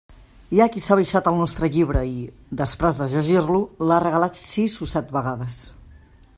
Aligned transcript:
Hi 0.55 0.61
ha 0.63 0.65
qui 0.75 0.79
s'ha 0.85 0.95
baixat 0.99 1.29
el 1.31 1.37
nostre 1.41 1.69
llibre 1.75 2.01
i, 2.13 2.25
després 2.63 3.03
de 3.03 3.09
llegir-lo, 3.13 3.61
l'ha 3.91 4.03
regalat 4.07 4.43
sis 4.45 4.79
o 4.87 4.89
set 4.95 5.17
vegades. 5.19 5.63